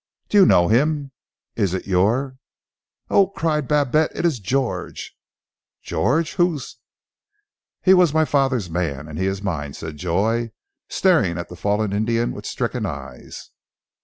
[0.29, 1.11] "Do you know him?
[1.55, 2.39] Is it your"
[3.11, 4.11] "Oh!" cried Babette.
[4.15, 5.15] "It is George!"
[5.83, 6.33] "George!
[6.37, 6.77] Who is"
[7.85, 10.53] "He was my father's man, and he is mine!" said Joy,
[10.89, 13.51] staring at the fallen Indian with stricken eyes.